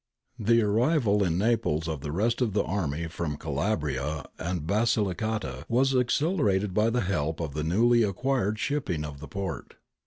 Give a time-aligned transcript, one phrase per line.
[0.41, 5.65] ^ The arrival in Naples of the rest of the army from Calabria and Basilicata
[5.69, 9.75] was accelerated by the help of the newly acquired shipping of the port.